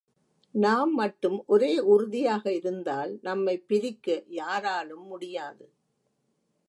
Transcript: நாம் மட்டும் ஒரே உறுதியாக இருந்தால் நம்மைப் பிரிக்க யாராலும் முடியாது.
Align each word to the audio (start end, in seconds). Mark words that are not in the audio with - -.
நாம் 0.53 0.93
மட்டும் 0.93 1.43
ஒரே 1.45 1.79
உறுதியாக 1.79 2.53
இருந்தால் 2.53 3.19
நம்மைப் 3.21 3.67
பிரிக்க 3.67 4.23
யாராலும் 4.27 5.05
முடியாது. 5.05 5.65